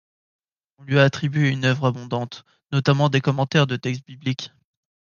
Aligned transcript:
On 0.79 0.83
lui 0.83 0.97
a 0.97 1.03
attribué 1.03 1.49
une 1.49 1.63
œuvre 1.63 1.85
abondante, 1.85 2.43
notamment 2.71 3.07
des 3.09 3.21
commentaires 3.21 3.67
de 3.67 3.75
textes 3.75 4.03
bibliques. 4.07 4.51